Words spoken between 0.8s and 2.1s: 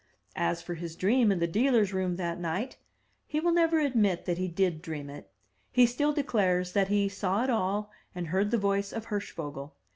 dream in the dealers'